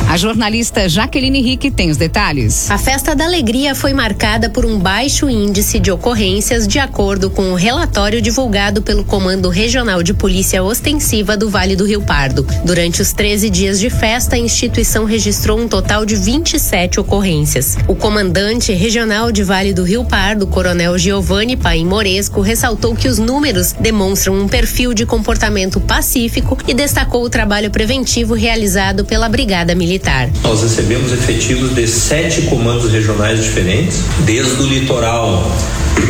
A 0.08 0.16
jornalista 0.16 0.88
Jaqueline 0.88 1.38
Henrique 1.38 1.70
tem 1.70 1.90
os 1.90 1.98
detalhes. 1.98 2.70
A 2.70 2.78
Festa 2.78 3.14
da 3.14 3.26
Alegria 3.26 3.74
foi 3.74 3.92
marcada 3.92 4.48
por 4.48 4.64
um 4.64 4.78
baixo 4.78 5.28
índice 5.28 5.78
de 5.78 5.92
ocorrências, 5.92 6.66
de 6.66 6.78
acordo 6.78 7.28
com 7.28 7.52
o 7.52 7.54
relatório 7.54 8.22
divulgado 8.22 8.80
pelo 8.80 9.04
Comando 9.04 9.50
Regional 9.50 10.02
de 10.02 10.14
Polícia 10.14 10.62
Ostensiva 10.62 11.36
do 11.36 11.50
Vale 11.50 11.76
do 11.76 11.84
Rio 11.84 12.00
Pardo. 12.00 12.46
Durante 12.64 13.02
os 13.02 13.12
13 13.12 13.50
dias 13.50 13.78
de 13.78 13.90
festa, 13.90 14.36
a 14.36 14.38
instituição 14.38 15.04
registrou 15.04 15.60
um 15.60 15.68
total 15.68 16.06
de 16.06 16.16
27 16.16 16.98
ocorrências. 16.98 17.76
O 17.86 17.94
comandante 17.94 18.72
regional 18.72 19.30
de 19.30 19.44
Vale 19.44 19.74
do 19.74 19.84
Rio 19.84 20.06
Pardo, 20.06 20.46
Coronel 20.46 20.96
Giovanni 20.96 21.54
Paim 21.54 21.84
Moresco, 21.84 22.40
ressaltou 22.40 22.96
que 22.96 23.08
os 23.08 23.18
números 23.18 23.74
demonstram 23.78 24.34
um 24.38 24.48
perfil 24.48 24.94
de 24.94 25.04
comportamento 25.04 25.78
pacífico 25.82 26.56
e 26.66 26.72
destacou 26.72 27.22
o 27.22 27.28
trabalho 27.28 27.70
preventivo 27.70 28.32
realizado 28.32 29.04
pela 29.04 29.28
Brigada 29.28 29.74
Militar. 29.74 29.97
Nós 30.42 30.62
recebemos 30.62 31.12
efetivos 31.12 31.74
de 31.74 31.86
sete 31.86 32.42
comandos 32.42 32.90
regionais 32.90 33.42
diferentes, 33.42 34.02
desde 34.24 34.62
o 34.62 34.66
litoral 34.66 35.50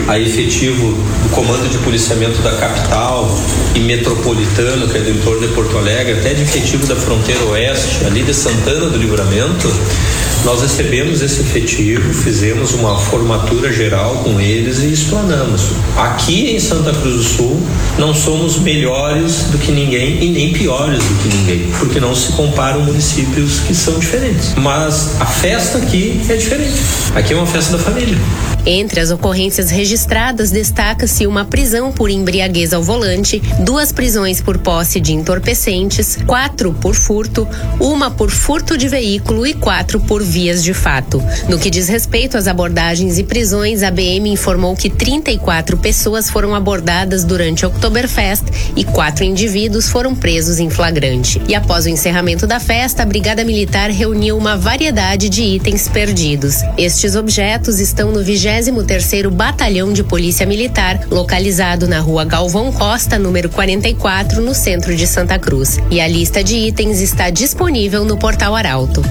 a 0.07 0.19
efetivo 0.19 0.93
do 1.23 1.29
Comando 1.31 1.69
de 1.71 1.79
Policiamento 1.79 2.41
da 2.43 2.53
Capital 2.53 3.29
e 3.75 3.81
Metropolitano, 3.81 4.89
que 4.89 4.99
é 4.99 5.01
do 5.01 5.11
entorno 5.11 5.47
de 5.47 5.55
Porto 5.55 5.77
Alegre, 5.79 6.15
até 6.15 6.35
de 6.35 6.43
efetivo 6.43 6.87
da 6.87 6.97
fronteira 6.97 7.43
oeste, 7.45 8.05
ali 8.05 8.23
de 8.23 8.35
Santana 8.35 8.87
do 8.91 8.99
Livramento, 8.99 9.69
nós 10.45 10.63
recebemos 10.63 11.21
esse 11.21 11.41
efetivo, 11.41 12.13
fizemos 12.13 12.73
uma 12.73 12.99
formatura 12.99 13.73
geral 13.73 14.17
com 14.25 14.41
eles 14.41 14.79
e 14.79 14.93
explanamos. 14.93 15.73
Aqui 15.97 16.51
em 16.51 16.61
Santa 16.61 16.93
Cruz 16.93 17.17
do 17.17 17.23
Sul, 17.23 17.63
não 17.99 18.15
somos 18.15 18.59
melhores 18.59 19.45
do 19.51 19.59
que 19.59 19.73
ninguém 19.73 20.23
e 20.23 20.31
nem 20.31 20.53
piores 20.53 21.03
do 21.03 21.15
que 21.23 21.37
ninguém, 21.37 21.71
porque 21.79 22.01
não 22.01 22.15
se 22.15 22.33
comparam 22.33 22.81
municípios 22.81 23.61
que 23.61 23.75
são 23.75 23.99
diferentes. 23.99 24.55
Mas 24.57 25.21
a 25.21 25.27
festa 25.27 25.79
aqui 25.79 26.21
é 26.29 26.37
diferente. 26.37 26.77
Aqui 27.15 27.33
é 27.33 27.37
uma 27.37 27.47
festa 27.47 27.77
da 27.77 27.83
família. 27.83 28.17
Entre 28.67 29.01
as 29.01 29.11
ocorrências 29.11 29.71
registradas, 29.71 30.51
destaca-se 30.51 31.27
uma 31.27 31.45
prisão 31.45 31.91
por 31.91 32.11
embriaguez 32.11 32.75
ao 32.75 32.83
volante, 32.83 33.41
duas 33.61 33.93
prisões 33.93 34.43
por 34.43 34.59
posse 34.59 35.01
de 35.01 35.15
entorpecentes, 35.15 36.19
quatro 36.27 36.75
por 36.75 36.95
furto, 36.95 37.49
uma 37.81 38.11
por 38.11 38.31
furto 38.31 38.77
de 38.77 38.87
veículo 38.87 39.47
e 39.47 39.55
quatro 39.55 39.99
por 40.01 40.23
vias 40.29 40.63
de 40.63 40.75
fato. 40.75 41.23
No 41.49 41.59
que 41.59 41.71
diz 41.71 41.89
respeito 41.89 42.37
às 42.37 42.47
abordagens 42.47 43.19
e 43.19 43.25
prisões, 43.25 43.83
a 43.83 43.91
BM 43.91 44.31
informou 44.31 44.77
que 44.77 44.91
34 44.91 45.79
pessoas 45.79 46.31
foram 46.31 46.55
abordadas 46.55 47.25
durante 47.25 47.65
a 47.65 47.69
Oktoberfest 47.69 48.45
e 48.77 48.85
quatro 48.85 49.25
indivíduos 49.25 49.89
foram 49.89 50.15
presos 50.15 50.59
em 50.59 50.71
flagrante. 50.71 51.41
E 51.49 51.55
após 51.55 51.87
o 51.87 51.89
encerramento 51.89 52.47
da 52.47 52.61
festa, 52.61 53.03
a 53.03 53.07
Brigada 53.07 53.45
Militar 53.45 53.91
reuniu 53.91 54.37
uma 54.37 54.57
variedade 54.57 55.29
de 55.29 55.43
itens 55.43 55.89
perdidos. 55.89 56.57
Estes 56.77 57.17
objetos 57.17 57.81
estão 57.81 58.13
no 58.13 58.21
23º 58.21 59.31
Batalhão 59.31 59.93
de 59.93 60.05
Polícia 60.05 60.47
Militar, 60.47 61.01
localizado 61.11 61.89
na 61.89 62.01
Rua 62.01 62.25
Galvão 62.25 62.71
Costa, 62.73 63.19
número 63.19 63.49
44, 63.49 64.43
no 64.43 64.55
centro 64.55 64.95
de 64.95 65.07
Santa 65.07 65.39
Cruz. 65.39 65.79
E 65.91 66.01
a 66.01 66.07
lista 66.07 66.45
de 66.45 66.57
itens 66.57 67.01
está 67.01 67.31
disponível 67.31 68.05
no 68.05 68.19
portal 68.19 68.55
Arauto. 68.55 69.03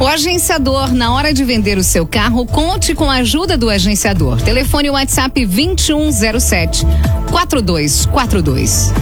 O 0.00 0.06
agenciador, 0.06 0.94
na 0.94 1.12
hora 1.12 1.34
de 1.34 1.44
vender 1.44 1.76
o 1.76 1.84
seu 1.84 2.06
carro, 2.06 2.46
conte 2.46 2.94
com 2.94 3.10
a 3.10 3.16
ajuda 3.16 3.54
do 3.54 3.68
agenciador. 3.68 4.40
Telefone 4.40 4.88
WhatsApp 4.88 5.44
2107 5.44 6.86
4242. 7.30 8.92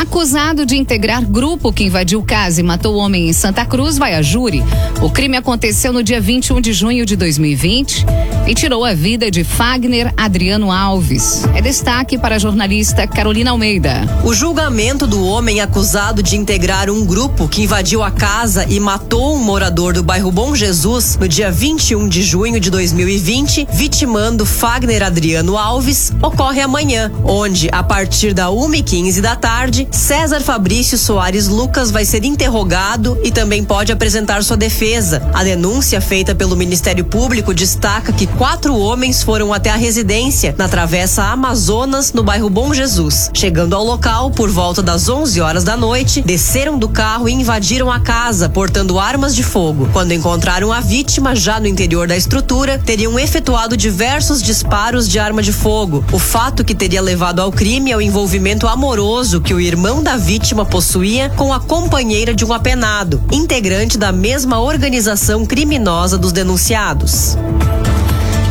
Acusado 0.00 0.66
de 0.66 0.76
integrar 0.76 1.24
grupo 1.24 1.72
que 1.72 1.84
invadiu 1.84 2.22
casa 2.22 2.60
e 2.60 2.62
matou 2.62 2.96
homem 2.96 3.28
em 3.28 3.32
Santa 3.32 3.64
Cruz, 3.64 3.96
vai 3.96 4.14
a 4.14 4.22
júri. 4.22 4.62
O 5.02 5.10
crime 5.10 5.36
aconteceu 5.36 5.92
no 5.92 6.02
dia 6.02 6.20
21 6.20 6.60
de 6.60 6.72
junho 6.72 7.06
de 7.06 7.16
2020 7.16 8.04
e 8.46 8.54
tirou 8.54 8.84
a 8.84 8.94
vida 8.94 9.30
de 9.30 9.44
Fagner 9.44 10.12
Adriano 10.16 10.70
Alves. 10.70 11.44
É 11.54 11.60
destaque 11.60 12.16
para 12.16 12.36
a 12.36 12.38
jornalista 12.38 13.06
Carolina 13.06 13.50
Almeida. 13.50 14.06
O 14.24 14.32
julgamento 14.32 15.06
do 15.06 15.24
homem 15.24 15.60
acusado 15.60 16.22
de 16.22 16.36
integrar 16.36 16.90
um 16.90 17.04
grupo 17.04 17.48
que 17.48 17.62
invadiu 17.62 18.02
a 18.02 18.10
casa 18.10 18.66
e 18.68 18.78
matou 18.78 19.34
um 19.34 19.38
morador 19.38 19.92
do 19.92 20.02
bairro 20.02 20.30
Bom 20.30 20.54
Jesus 20.54 21.16
no 21.18 21.28
dia 21.28 21.50
21 21.50 22.08
de 22.08 22.22
junho 22.22 22.60
de 22.60 22.70
2020, 22.70 23.68
vitimando 23.72 24.46
Fagner 24.46 25.02
Adriano 25.02 25.58
Alves, 25.58 26.12
ocorre 26.22 26.60
amanhã, 26.60 27.10
onde, 27.24 27.67
a 27.72 27.82
partir 27.82 28.32
da 28.32 28.46
1h15 28.48 29.20
da 29.20 29.36
tarde, 29.36 29.88
César 29.90 30.40
Fabrício 30.40 30.98
Soares 30.98 31.48
Lucas 31.48 31.90
vai 31.90 32.04
ser 32.04 32.24
interrogado 32.24 33.18
e 33.22 33.30
também 33.30 33.64
pode 33.64 33.92
apresentar 33.92 34.42
sua 34.42 34.56
defesa. 34.56 35.22
A 35.34 35.44
denúncia 35.44 36.00
feita 36.00 36.34
pelo 36.34 36.56
Ministério 36.56 37.04
Público 37.04 37.54
destaca 37.54 38.12
que 38.12 38.26
quatro 38.26 38.76
homens 38.76 39.22
foram 39.22 39.52
até 39.52 39.70
a 39.70 39.76
residência 39.76 40.54
na 40.58 40.68
Travessa 40.68 41.24
Amazonas, 41.24 42.12
no 42.12 42.22
bairro 42.22 42.50
Bom 42.50 42.72
Jesus. 42.72 43.30
Chegando 43.34 43.74
ao 43.74 43.84
local 43.84 44.30
por 44.30 44.50
volta 44.50 44.82
das 44.82 45.08
11 45.08 45.40
horas 45.40 45.64
da 45.64 45.76
noite, 45.76 46.22
desceram 46.22 46.78
do 46.78 46.88
carro 46.88 47.28
e 47.28 47.32
invadiram 47.32 47.90
a 47.90 48.00
casa, 48.00 48.48
portando 48.48 48.98
armas 48.98 49.34
de 49.34 49.42
fogo. 49.42 49.88
Quando 49.92 50.12
encontraram 50.12 50.72
a 50.72 50.80
vítima 50.80 51.34
já 51.34 51.60
no 51.60 51.66
interior 51.66 52.06
da 52.06 52.16
estrutura, 52.16 52.78
teriam 52.78 53.18
efetuado 53.18 53.76
diversos 53.76 54.42
disparos 54.42 55.08
de 55.08 55.18
arma 55.18 55.42
de 55.42 55.52
fogo. 55.52 56.04
O 56.12 56.18
fato 56.18 56.64
que 56.64 56.74
teria 56.74 57.02
levado 57.02 57.40
ao 57.40 57.52
crime 57.58 57.90
é 57.90 57.96
o 57.96 58.00
envolvimento 58.00 58.68
amoroso 58.68 59.40
que 59.40 59.52
o 59.52 59.58
irmão 59.58 60.00
da 60.00 60.16
vítima 60.16 60.64
possuía 60.64 61.28
com 61.30 61.52
a 61.52 61.58
companheira 61.58 62.32
de 62.32 62.44
um 62.44 62.52
apenado, 62.52 63.20
integrante 63.32 63.98
da 63.98 64.12
mesma 64.12 64.60
organização 64.60 65.44
criminosa 65.44 66.16
dos 66.16 66.30
denunciados. 66.30 67.36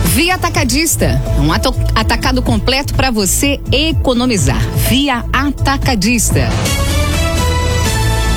Via 0.08 0.36
Atacadista, 0.36 1.22
um 1.40 1.54
atacado 1.54 2.42
completo 2.42 2.94
para 2.96 3.10
você 3.10 3.62
economizar. 3.72 4.60
Via 4.90 5.24
Atacadista. 5.32 6.50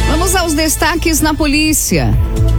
Vamos 0.09 0.37
aos 0.37 0.55
destaques 0.55 1.21
na 1.21 1.35
polícia. 1.35 2.17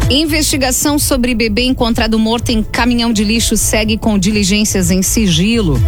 Investigação 0.10 1.00
sobre 1.00 1.34
bebê 1.34 1.63
encontrado 1.63 2.20
morto 2.20 2.50
em 2.50 2.62
caminhão 2.62 3.13
de 3.13 3.24
lixo 3.24 3.56
segue 3.56 3.98
com 3.98 4.20
diligências 4.20 4.91
em 4.91 5.01
sigilo. 5.01 5.80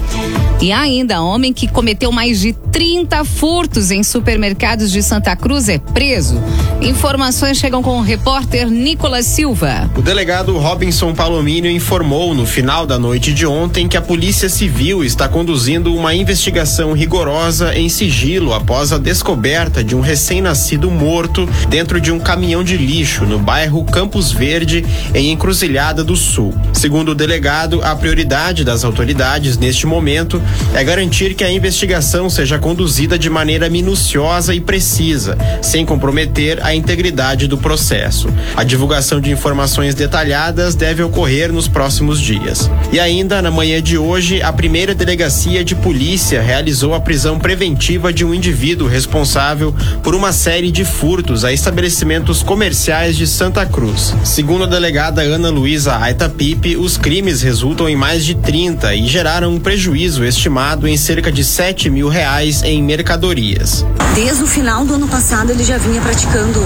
E 0.64 0.72
ainda, 0.72 1.22
homem 1.22 1.52
que 1.52 1.68
cometeu 1.68 2.10
mais 2.10 2.40
de 2.40 2.54
30 2.54 3.26
furtos 3.26 3.92
em 3.92 4.02
supermercados 4.02 4.94
de 4.94 5.04
Santa 5.04 5.36
Cruz 5.36 5.68
é 5.68 5.78
preso. 5.78 6.42
Informações 6.82 7.58
chegam 7.58 7.84
com 7.84 7.98
o 8.00 8.02
repórter 8.02 8.70
Nicolas 8.70 9.26
Silva. 9.26 9.92
O 9.94 10.02
delegado 10.02 10.58
Robinson 10.58 11.14
Palomino 11.14 11.68
informou 11.68 12.34
no 12.34 12.46
final 12.46 12.86
da 12.86 12.98
noite 12.98 13.34
de 13.34 13.46
ontem 13.46 13.90
que 13.90 13.98
a 13.98 14.02
Polícia 14.02 14.48
Civil 14.48 15.04
está 15.04 15.28
conduzindo 15.28 15.94
uma 15.94 16.16
investigação 16.16 16.94
rigorosa 16.94 17.76
em 17.76 17.90
sigilo 17.90 18.54
após 18.54 18.94
a 18.94 18.98
descoberta 18.98 19.84
de 19.84 19.98
um 19.98 20.00
recém-nascido 20.00 20.90
morto 20.90 21.46
dentro 21.68 22.00
de 22.00 22.10
um 22.10 22.20
caminhão 22.20 22.64
de 22.64 22.78
lixo 22.78 23.26
no 23.26 23.38
bairro 23.38 23.84
Campos 23.84 24.32
Verde, 24.32 24.86
em 25.14 25.30
Encruzilhada 25.32 26.06
do 26.06 26.16
Sul. 26.16 26.54
Segundo 26.72 27.10
o 27.10 27.16
delegado, 27.16 27.82
a 27.84 27.94
prioridade 27.96 28.64
das 28.64 28.86
autoridades 28.86 29.58
neste 29.58 29.86
momento 29.86 30.42
é 30.74 30.84
garantir 30.84 31.36
que 31.36 31.44
a 31.44 31.52
investigação 31.52 32.30
seja 32.30 32.58
conduzida 32.58 33.18
de 33.18 33.30
maneira 33.30 33.70
minuciosa 33.70 34.54
e 34.56 34.60
precisa, 34.60 35.38
sem 35.62 35.86
comprometer 35.86 36.64
a 36.64 36.74
integridade 36.74 37.48
do 37.48 37.58
processo. 37.58 38.28
A 38.56 38.64
divulgação 38.64 39.22
de 39.22 39.32
informações 39.32 39.96
detalhadas 39.96 40.76
deve 40.76 41.04
ocorrer 41.04 41.52
nos 41.52 41.68
próximos 41.68 42.20
dias. 42.20 42.70
E 42.92 43.00
ainda, 43.00 43.42
na 43.42 43.52
manhã 43.52 43.82
de 43.82 43.98
hoje, 43.98 44.42
a 44.42 44.52
primeira 44.52 44.96
delegacia 44.96 45.64
de 45.64 45.76
polícia 45.76 46.42
realizou 46.42 46.94
a 46.94 47.00
prisão 47.00 47.40
preventiva 47.40 48.12
de 48.12 48.26
um 48.26 48.34
indivíduo 48.34 48.88
responsável 48.88 49.76
por 50.02 50.16
uma 50.16 50.32
série 50.32 50.72
de 50.72 50.84
furtos 50.84 51.46
a 51.46 51.54
estabelecimentos 51.54 52.42
comerciais 52.42 53.16
de 53.16 53.28
Santa 53.28 53.66
Cruz. 53.66 54.14
Segundo 54.24 54.64
a 54.64 54.68
delegada 54.68 55.22
Ana 55.22 55.50
Luísa 55.50 55.98
Aita 55.98 56.28
Pipe, 56.28 56.76
os 56.76 56.98
crimes 56.98 57.42
resultam 57.42 57.88
em 57.88 57.96
mais 57.96 58.26
de 58.26 58.36
30 58.36 58.96
e 58.96 59.08
geraram 59.08 59.54
um 59.54 59.60
prejuízo 59.60 60.24
estimado 60.34 60.88
em 60.88 60.98
cerca 60.98 61.32
de 61.32 61.44
7 61.44 61.90
mil 61.90 62.10
reais 62.10 62.64
em 62.64 62.82
mercadorias. 62.82 63.86
Desde 64.16 64.44
o 64.44 64.48
final 64.48 64.84
do 64.86 64.96
ano 64.96 65.08
passado 65.08 65.52
ele 65.52 65.64
já 65.64 65.78
vinha 65.78 66.02
praticando 66.02 66.60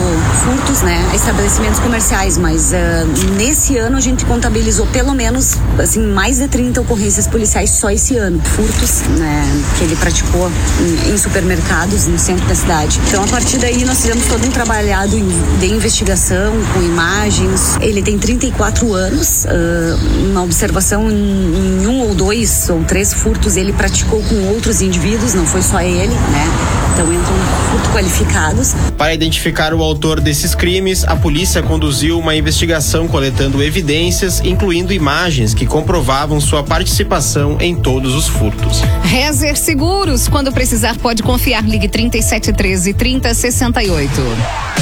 furtos, 0.43 0.81
né, 0.81 1.11
estabelecimentos 1.13 1.79
comerciais, 1.79 2.37
mas 2.37 2.71
uh, 2.71 3.33
nesse 3.37 3.77
ano 3.77 3.97
a 3.97 4.01
gente 4.01 4.25
contabilizou 4.25 4.85
pelo 4.87 5.13
menos 5.13 5.55
assim 5.77 6.01
mais 6.01 6.37
de 6.37 6.47
30 6.47 6.81
ocorrências 6.81 7.27
policiais 7.27 7.69
só 7.71 7.89
esse 7.89 8.17
ano, 8.17 8.41
furtos, 8.41 9.01
né, 9.17 9.63
que 9.77 9.83
ele 9.83 9.95
praticou 9.95 10.49
em, 10.79 11.13
em 11.13 11.17
supermercados 11.17 12.07
no 12.07 12.17
centro 12.17 12.45
da 12.47 12.55
cidade. 12.55 12.99
Então 13.07 13.23
a 13.23 13.27
partir 13.27 13.57
daí 13.57 13.83
nós 13.85 14.01
fizemos 14.01 14.25
todo 14.25 14.45
um 14.45 14.51
trabalhado 14.51 15.17
de 15.59 15.65
investigação 15.67 16.53
com 16.73 16.81
imagens. 16.81 17.77
Ele 17.81 18.01
tem 18.01 18.17
34 18.17 18.93
anos, 18.93 19.45
uh, 19.45 20.27
uma 20.29 20.43
observação 20.43 21.09
em, 21.09 21.83
em 21.83 21.87
um 21.87 22.01
ou 22.01 22.15
dois 22.15 22.69
ou 22.69 22.83
três 22.83 23.13
furtos 23.13 23.56
ele 23.59 23.73
praticou 23.73 24.21
com 24.23 24.35
outros 24.49 24.81
indivíduos, 24.81 25.33
não 25.33 25.45
foi 25.45 25.61
só 25.61 25.81
ele, 25.81 26.13
né? 26.13 26.77
Então 26.93 27.13
entram 27.13 27.35
furto 27.69 27.89
qualificados. 27.91 28.73
Para 28.97 29.13
identificar 29.13 29.73
o 29.73 29.83
autor 29.83 30.19
desses 30.19 30.55
crimes, 30.55 31.03
a 31.03 31.15
polícia 31.15 31.61
conduziu 31.61 32.17
uma 32.17 32.35
investigação 32.35 33.07
coletando 33.07 33.61
evidências, 33.61 34.39
incluindo 34.43 34.91
imagens 34.91 35.53
que 35.53 35.65
comprovavam 35.65 36.41
sua 36.41 36.63
participação 36.63 37.57
em 37.59 37.75
todos 37.75 38.15
os 38.15 38.27
furtos. 38.27 38.81
Rezer 39.03 39.57
Seguros, 39.57 40.27
quando 40.27 40.51
precisar 40.51 40.97
pode 40.97 41.21
confiar. 41.21 41.63
Ligue 41.63 41.87
3713 41.87 42.93
3068. 42.93 44.76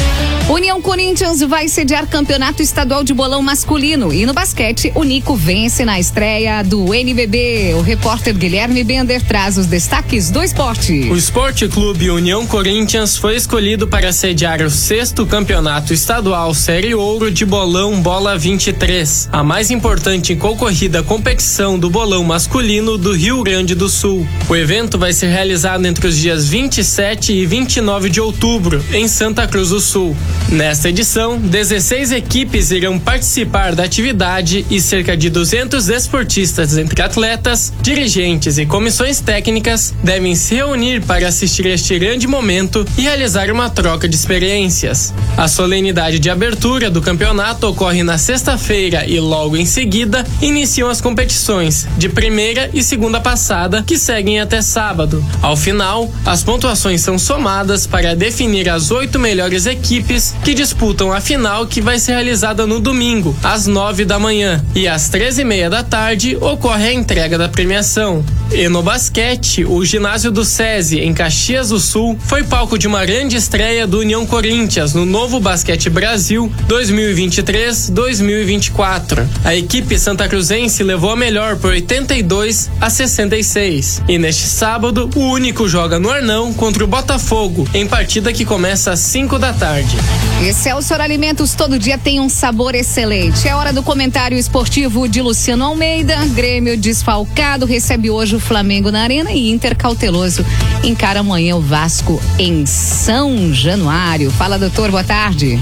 União 0.47 0.79
Corinthians 0.79 1.39
vai 1.39 1.67
sediar 1.67 2.05
campeonato 2.05 2.61
estadual 2.61 3.03
de 3.03 3.15
bolão 3.15 3.41
masculino 3.41 4.13
e 4.13 4.27
no 4.27 4.33
basquete 4.33 4.91
o 4.93 5.03
Nico 5.03 5.35
vence 5.35 5.83
na 5.83 5.99
estreia 5.99 6.61
do 6.61 6.93
NBB. 6.93 7.73
O 7.73 7.81
repórter 7.81 8.35
Guilherme 8.35 8.83
Bender 8.83 9.23
traz 9.23 9.57
os 9.57 9.65
destaques 9.65 10.29
do 10.29 10.43
esporte. 10.43 11.09
O 11.09 11.17
Esporte 11.17 11.67
Clube 11.67 12.11
União 12.11 12.45
Corinthians 12.45 13.17
foi 13.17 13.35
escolhido 13.35 13.87
para 13.87 14.13
sediar 14.13 14.61
o 14.61 14.69
sexto 14.69 15.25
campeonato 15.25 15.91
estadual 15.91 16.53
Série 16.53 16.93
Ouro 16.93 17.31
de 17.31 17.43
Bolão 17.43 17.99
Bola 17.99 18.37
23, 18.37 19.29
a 19.31 19.43
mais 19.43 19.71
importante 19.71 20.33
e 20.33 20.35
concorrida 20.35 21.01
competição 21.01 21.79
do 21.79 21.89
bolão 21.89 22.23
masculino 22.23 22.99
do 22.99 23.13
Rio 23.13 23.41
Grande 23.41 23.73
do 23.73 23.89
Sul. 23.89 24.27
O 24.47 24.55
evento 24.55 24.99
vai 24.99 25.11
ser 25.11 25.27
realizado 25.27 25.87
entre 25.87 26.05
os 26.05 26.15
dias 26.15 26.47
27 26.47 27.33
e 27.33 27.47
29 27.47 28.11
de 28.11 28.21
outubro 28.21 28.85
em 28.93 29.07
Santa 29.07 29.47
Cruz 29.47 29.69
do 29.69 29.79
Sul. 29.81 30.15
Nesta 30.49 30.89
edição, 30.89 31.39
16 31.39 32.11
equipes 32.11 32.69
irão 32.69 32.99
participar 32.99 33.73
da 33.73 33.83
atividade 33.83 34.65
e 34.69 34.79
cerca 34.79 35.17
de 35.17 35.29
200 35.29 35.89
esportistas 35.89 36.77
entre 36.77 37.01
atletas, 37.01 37.73
dirigentes 37.81 38.59
e 38.59 38.65
comissões 38.65 39.19
técnicas 39.19 39.93
devem 40.03 40.35
se 40.35 40.55
reunir 40.55 41.01
para 41.01 41.27
assistir 41.27 41.65
este 41.65 41.97
grande 41.97 42.27
momento 42.27 42.85
e 42.95 43.01
realizar 43.01 43.51
uma 43.51 43.69
troca 43.69 44.07
de 44.07 44.15
experiências. 44.15 45.13
A 45.35 45.47
solenidade 45.47 46.19
de 46.19 46.29
abertura 46.29 46.89
do 46.91 47.01
campeonato 47.01 47.67
ocorre 47.67 48.03
na 48.03 48.17
sexta-feira 48.17 49.05
e 49.05 49.19
logo 49.19 49.57
em 49.57 49.65
seguida 49.65 50.23
iniciam 50.41 50.89
as 50.89 51.01
competições 51.01 51.87
de 51.97 52.07
primeira 52.07 52.69
e 52.71 52.83
segunda 52.83 53.19
passada 53.19 53.83
que 53.85 53.97
seguem 53.97 54.39
até 54.39 54.61
sábado. 54.61 55.25
Ao 55.41 55.57
final, 55.57 56.09
as 56.23 56.43
pontuações 56.43 57.01
são 57.01 57.17
somadas 57.17 57.87
para 57.87 58.15
definir 58.15 58.69
as 58.69 58.91
oito 58.91 59.19
melhores 59.19 59.65
equipes 59.65 60.24
que 60.43 60.53
disputam 60.53 61.11
a 61.11 61.19
final 61.19 61.67
que 61.67 61.81
vai 61.81 61.99
ser 61.99 62.13
realizada 62.13 62.65
no 62.65 62.79
domingo, 62.79 63.35
às 63.43 63.67
nove 63.67 64.05
da 64.05 64.17
manhã. 64.17 64.63
E 64.73 64.87
às 64.87 65.09
treze 65.09 65.41
e 65.41 65.45
meia 65.45 65.69
da 65.69 65.83
tarde 65.83 66.37
ocorre 66.39 66.87
a 66.87 66.93
entrega 66.93 67.37
da 67.37 67.49
premiação. 67.49 68.23
E 68.51 68.69
no 68.69 68.81
basquete, 68.81 69.65
o 69.65 69.83
ginásio 69.83 70.31
do 70.31 70.45
SESI, 70.45 70.99
em 70.99 71.13
Caxias 71.13 71.69
do 71.69 71.79
Sul, 71.79 72.17
foi 72.19 72.43
palco 72.43 72.77
de 72.77 72.87
uma 72.87 73.03
grande 73.05 73.35
estreia 73.35 73.87
do 73.87 73.99
União 73.99 74.25
Corinthians 74.25 74.93
no 74.93 75.05
Novo 75.05 75.39
Basquete 75.39 75.89
Brasil 75.89 76.51
2023-2024. 76.67 79.25
A 79.43 79.55
equipe 79.55 79.97
santa 79.97 80.27
cruzense 80.27 80.83
levou 80.83 81.11
a 81.11 81.15
melhor 81.15 81.57
por 81.57 81.71
82 81.71 82.69
a 82.79 82.89
66. 82.89 84.03
E 84.07 84.17
neste 84.17 84.47
sábado, 84.47 85.09
o 85.15 85.19
único 85.19 85.67
joga 85.67 85.99
no 85.99 86.09
Arnão 86.09 86.53
contra 86.53 86.83
o 86.83 86.87
Botafogo, 86.87 87.67
em 87.73 87.87
partida 87.87 88.31
que 88.31 88.45
começa 88.45 88.91
às 88.91 88.99
5 88.99 89.39
da 89.39 89.53
tarde. 89.53 89.97
Excelsior 90.43 91.01
Alimentos 91.01 91.55
todo 91.55 91.79
dia 91.79 91.97
tem 91.97 92.19
um 92.19 92.29
sabor 92.29 92.75
excelente. 92.75 93.47
É 93.47 93.55
hora 93.55 93.73
do 93.73 93.81
comentário 93.81 94.37
esportivo 94.37 95.07
de 95.07 95.21
Luciano 95.21 95.65
Almeida. 95.65 96.17
Grêmio 96.27 96.77
desfalcado 96.77 97.65
recebe 97.65 98.09
hoje 98.09 98.35
o 98.35 98.39
Flamengo 98.39 98.91
na 98.91 99.01
Arena 99.01 99.31
e 99.31 99.49
Inter 99.49 99.75
cauteloso 99.75 100.45
encara 100.83 101.21
amanhã 101.21 101.55
o 101.55 101.61
Vasco 101.61 102.21
em 102.37 102.65
São 102.65 103.53
Januário. 103.53 104.29
Fala, 104.29 104.59
doutor, 104.59 104.91
boa 104.91 105.03
tarde. 105.03 105.59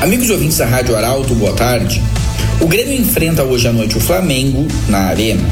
Amigos 0.00 0.30
ouvintes 0.30 0.58
da 0.58 0.66
Rádio 0.66 0.96
Arauto, 0.96 1.34
boa 1.34 1.52
tarde. 1.52 2.02
O 2.60 2.66
Grêmio 2.66 2.98
enfrenta 2.98 3.42
hoje 3.42 3.68
à 3.68 3.72
noite 3.72 3.98
o 3.98 4.00
Flamengo 4.00 4.66
na 4.88 5.08
Arena. 5.08 5.44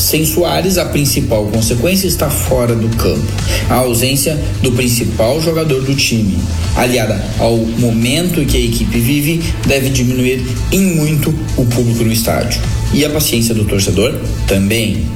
Sem 0.00 0.24
Soares, 0.24 0.78
a 0.78 0.86
principal 0.86 1.46
consequência 1.48 2.06
está 2.06 2.30
fora 2.30 2.74
do 2.74 2.88
campo. 2.96 3.26
A 3.68 3.74
ausência 3.74 4.36
do 4.62 4.72
principal 4.72 5.40
jogador 5.42 5.82
do 5.82 5.94
time, 5.94 6.38
aliada 6.74 7.22
ao 7.38 7.58
momento 7.58 8.44
que 8.46 8.56
a 8.56 8.60
equipe 8.60 8.98
vive, 8.98 9.42
deve 9.66 9.90
diminuir 9.90 10.42
em 10.72 10.96
muito 10.96 11.34
o 11.56 11.66
público 11.66 12.02
no 12.02 12.10
estádio. 12.10 12.62
E 12.94 13.04
a 13.04 13.10
paciência 13.10 13.54
do 13.54 13.66
torcedor 13.66 14.18
também. 14.48 15.06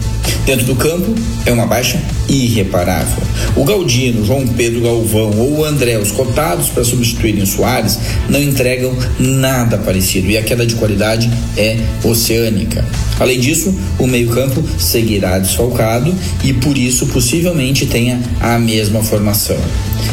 Dentro 0.44 0.66
do 0.66 0.76
campo 0.76 1.14
é 1.46 1.52
uma 1.52 1.66
baixa 1.66 1.98
irreparável. 2.28 3.22
O 3.56 3.64
Galdino, 3.64 4.24
João 4.24 4.46
Pedro 4.46 4.82
Galvão 4.82 5.30
ou 5.38 5.58
o 5.58 5.64
André, 5.64 5.98
os 5.98 6.12
cotados 6.12 6.68
para 6.68 6.84
substituírem 6.84 7.42
o 7.42 7.46
Soares, 7.46 7.98
não 8.28 8.40
entregam 8.40 8.94
nada 9.18 9.78
parecido 9.78 10.28
e 10.28 10.36
a 10.36 10.42
queda 10.42 10.66
de 10.66 10.74
qualidade 10.74 11.30
é 11.56 11.78
oceânica. 12.04 12.84
Além 13.18 13.38
disso, 13.38 13.74
o 13.98 14.06
meio-campo 14.06 14.62
seguirá 14.78 15.38
desfalcado 15.38 16.14
e 16.42 16.52
por 16.52 16.76
isso 16.76 17.06
possivelmente 17.06 17.86
tenha 17.86 18.20
a 18.40 18.58
mesma 18.58 19.02
formação. 19.02 19.56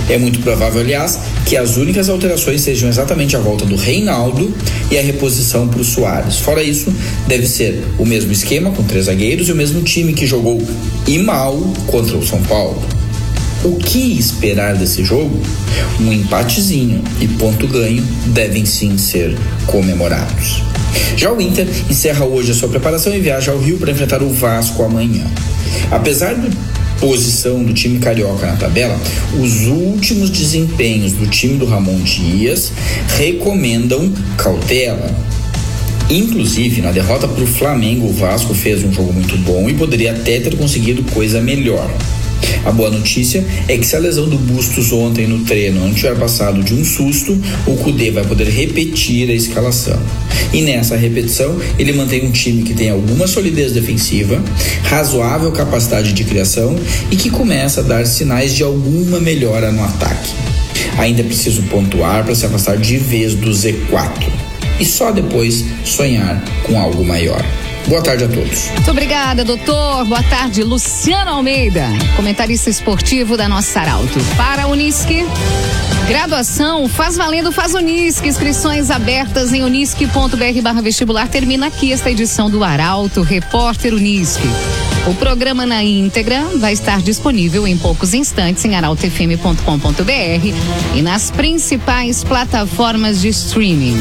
É 0.10 0.18
muito 0.18 0.40
provável, 0.40 0.82
aliás, 0.82 1.20
que 1.46 1.58
as 1.58 1.78
únicas 1.78 2.10
alterações 2.10 2.62
sejam 2.62 2.90
exatamente 2.90 3.36
a 3.36 3.40
volta 3.40 3.66
do 3.66 3.76
Reinaldo 3.76 4.54
e 4.90 4.98
a 4.98 5.02
reposição 5.02 5.68
para 5.68 5.82
o 5.82 5.84
Soares. 5.84 6.38
Fora 6.38 6.62
isso, 6.62 6.94
deve 7.28 7.48
ser 7.48 7.84
o 7.98 8.06
mesmo 8.06 8.32
esquema 8.32 8.72
com 8.72 8.84
três 8.84 9.06
zagueiros 9.06 9.50
e 9.50 9.52
o 9.52 9.56
mesmo 9.56 9.82
time 9.82 10.14
que 10.14 10.26
jogou 10.26 10.62
e 11.08 11.18
mal 11.18 11.58
contra 11.88 12.18
o 12.18 12.26
São 12.26 12.42
Paulo. 12.44 12.82
O 13.64 13.76
que 13.76 14.18
esperar 14.18 14.76
desse 14.76 15.04
jogo? 15.04 15.40
Um 16.00 16.12
empatezinho 16.12 17.04
e 17.20 17.28
ponto 17.28 17.68
ganho 17.68 18.04
devem 18.28 18.66
sim 18.66 18.98
ser 18.98 19.38
comemorados. 19.68 20.71
Já 21.16 21.32
o 21.32 21.42
Inter 21.42 21.68
encerra 21.90 22.26
hoje 22.26 22.52
a 22.52 22.56
sua 22.56 22.70
preparação 22.70 23.14
e 23.14 23.20
viaja 23.20 23.52
ao 23.52 23.60
Rio 23.60 23.78
para 23.78 23.92
enfrentar 23.92 24.22
o 24.22 24.30
Vasco 24.30 24.84
amanhã. 24.84 25.26
Apesar 25.92 26.36
do 26.36 26.50
posição 27.00 27.64
do 27.64 27.74
time 27.74 27.98
carioca 27.98 28.46
na 28.46 28.56
tabela, 28.56 28.98
os 29.40 29.66
últimos 29.66 30.30
desempenhos 30.30 31.14
do 31.14 31.26
time 31.26 31.58
do 31.58 31.66
Ramon 31.66 31.98
Dias 32.00 32.72
recomendam 33.18 34.14
cautela. 34.38 35.10
Inclusive, 36.10 36.82
na 36.82 36.92
derrota 36.92 37.28
para 37.28 37.44
o 37.44 37.48
Flamengo, 37.48 38.08
o 38.08 38.14
Vasco 38.14 38.54
fez 38.54 38.84
um 38.84 38.92
jogo 38.92 39.12
muito 39.14 39.36
bom 39.38 39.70
e 39.70 39.74
poderia 39.74 40.12
até 40.12 40.40
ter 40.40 40.56
conseguido 40.56 41.04
coisa 41.12 41.42
melhor. 41.42 41.90
A 42.66 42.72
boa 42.72 42.90
notícia 42.90 43.46
é 43.68 43.78
que 43.78 43.86
se 43.86 43.96
a 43.96 44.00
lesão 44.00 44.30
do 44.30 44.38
Bustos 44.38 44.92
ontem 44.92 45.28
no 45.28 45.44
treino 45.46 45.82
não 45.82 45.94
tiver 45.94 46.16
passado 46.18 46.64
de 46.64 46.74
um 46.74 46.86
susto, 46.86 47.38
o 47.66 47.76
Cudê 47.78 48.12
vai 48.12 48.24
poder 48.24 48.48
repetir 48.48 49.30
a 49.30 49.34
escalação. 49.34 50.00
E 50.54 50.62
nessa 50.62 50.96
repetição, 50.96 51.58
ele 51.80 51.94
mantém 51.94 52.26
um 52.26 52.32
time 52.32 52.64
que 52.64 52.74
tem 52.74 52.90
alguma 52.90 53.26
solidez 53.26 53.72
defensiva, 53.72 54.44
razoável 54.84 55.52
capacidade 55.52 56.14
de 56.14 56.24
criação 56.24 56.76
e 57.10 57.16
que 57.16 57.30
começa 57.30 57.82
a 57.82 57.84
dar 57.84 58.06
sinais 58.06 58.54
de 58.54 58.64
alguma 58.64 59.20
melhora 59.20 59.72
no 59.72 59.84
ataque. 59.84 60.32
Ainda 60.98 61.22
é 61.22 61.24
preciso 61.24 61.64
pontuar 61.64 62.24
para 62.24 62.36
se 62.36 62.46
afastar 62.46 62.78
de 62.78 62.98
vez 62.98 63.34
do 63.34 63.50
Z4 63.50 64.52
e 64.80 64.86
só 64.86 65.12
depois 65.12 65.64
sonhar 65.86 66.44
com 66.64 66.80
algo 66.80 67.04
maior. 67.06 67.44
Boa 67.88 68.02
tarde 68.02 68.24
a 68.24 68.28
todos. 68.28 68.70
Muito 68.70 68.92
obrigada, 68.92 69.44
doutor. 69.44 70.06
Boa 70.06 70.24
tarde, 70.24 70.64
Luciano 70.64 71.32
Almeida, 71.32 71.88
comentarista 72.16 72.70
esportivo 72.70 73.36
da 73.36 73.50
nossa 73.50 73.80
Arauto. 73.82 74.20
Para 74.38 74.64
a 74.64 74.68
Unisque, 74.68 75.26
graduação, 76.08 76.88
faz 76.88 77.18
valendo, 77.18 77.52
faz 77.52 77.74
Unisque. 77.74 78.28
Inscrições 78.28 78.90
abertas 78.90 79.52
em 79.52 79.64
unisque.br 79.64 80.62
barra 80.62 80.82
vestibular. 80.82 81.28
Termina 81.28 81.68
aqui 81.68 81.92
esta 81.92 82.10
edição 82.10 82.50
do 82.50 82.64
Arauto, 82.64 83.22
Repórter 83.22 83.94
Unisque. 83.94 84.48
O 85.08 85.16
programa 85.16 85.66
na 85.66 85.84
íntegra 85.84 86.46
vai 86.58 86.74
estar 86.74 87.02
disponível 87.02 87.68
em 87.68 87.76
poucos 87.78 88.14
instantes 88.14 88.64
em 88.66 88.76
arautofm.com.br 88.76 90.96
e 90.96 91.02
nas 91.02 91.32
principais 91.32 92.24
plataformas 92.24 93.20
de 93.20 93.30
streaming. 93.30 93.98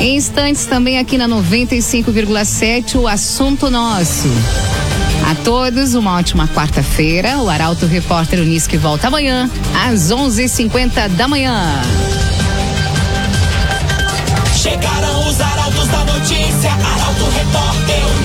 Em 0.00 0.16
instantes 0.16 0.64
também 0.64 0.98
aqui 0.98 1.18
na 1.18 1.28
95,7 1.28 2.98
o 2.98 3.06
assunto 3.06 3.70
nosso. 3.70 4.28
A 5.30 5.34
todos 5.44 5.94
uma 5.94 6.16
ótima 6.16 6.48
quarta-feira. 6.48 7.38
O 7.38 7.50
Arauto 7.50 7.84
Repórter 7.84 8.40
Unisque 8.40 8.78
volta 8.78 9.08
amanhã 9.08 9.48
às 9.86 10.10
11:50 10.10 11.06
da 11.10 11.28
manhã. 11.28 11.82
Chegaram 14.56 15.28
os 15.28 15.40
arautos 15.40 15.86
da 15.88 16.04
notícia, 16.04 16.72
Arauto 16.72 17.24
Repórter 17.30 18.06
Unisque. 18.06 18.19